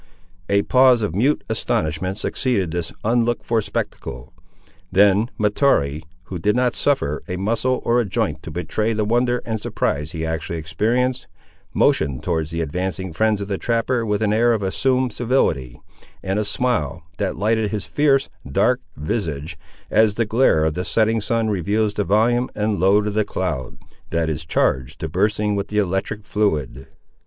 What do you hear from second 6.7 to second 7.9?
suffer a muscle